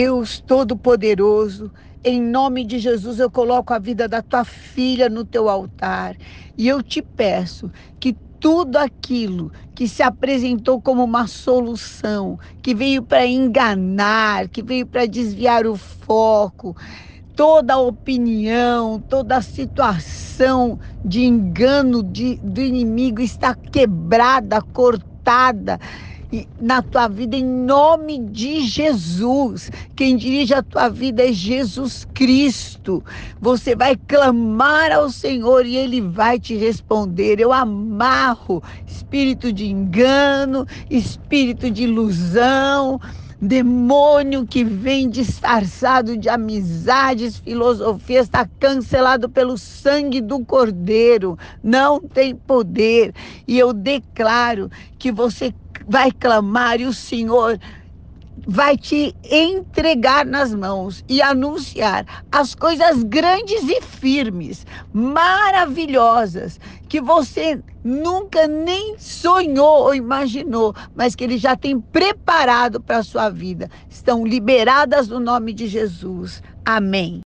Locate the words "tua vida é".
30.62-31.32